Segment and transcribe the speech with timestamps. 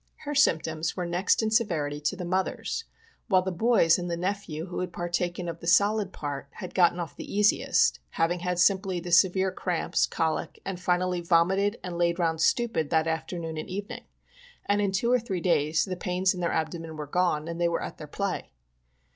[0.25, 2.85] Her symptoms were next in severity to the mother's—
[3.27, 6.97] while the boys and the nephew, who had partaken of the solid part, had got
[6.97, 12.17] off the easiest, having had simply the severe cramps, colic, and finally vomited and laid
[12.17, 14.05] round stupid that afternoon and evening,
[14.65, 17.69] and in two or three days the pains in the abdomen were gone and they
[17.69, 18.49] were at their play.